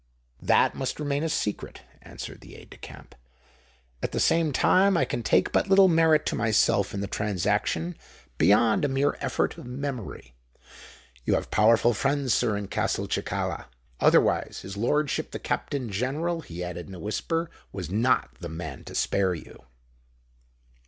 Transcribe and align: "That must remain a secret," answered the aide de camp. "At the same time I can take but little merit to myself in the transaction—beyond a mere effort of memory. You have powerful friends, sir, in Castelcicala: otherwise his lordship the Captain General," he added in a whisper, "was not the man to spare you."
"That 0.41 0.73
must 0.73 0.99
remain 0.99 1.21
a 1.23 1.29
secret," 1.29 1.81
answered 2.01 2.41
the 2.41 2.55
aide 2.55 2.71
de 2.71 2.77
camp. 2.77 3.13
"At 4.01 4.13
the 4.13 4.19
same 4.19 4.51
time 4.51 4.97
I 4.97 5.05
can 5.05 5.21
take 5.21 5.51
but 5.51 5.69
little 5.69 5.87
merit 5.87 6.25
to 6.25 6.35
myself 6.35 6.95
in 6.95 7.01
the 7.01 7.07
transaction—beyond 7.07 8.83
a 8.83 8.87
mere 8.87 9.15
effort 9.21 9.59
of 9.59 9.67
memory. 9.67 10.33
You 11.23 11.35
have 11.35 11.51
powerful 11.51 11.93
friends, 11.93 12.33
sir, 12.33 12.57
in 12.57 12.67
Castelcicala: 12.67 13.67
otherwise 13.99 14.61
his 14.63 14.75
lordship 14.75 15.29
the 15.29 15.37
Captain 15.37 15.91
General," 15.91 16.41
he 16.41 16.63
added 16.63 16.87
in 16.87 16.95
a 16.95 16.99
whisper, 16.99 17.51
"was 17.71 17.91
not 17.91 18.31
the 18.39 18.49
man 18.49 18.83
to 18.85 18.95
spare 18.95 19.35
you." 19.35 19.65